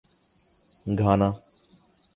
Ghana 0.85 1.29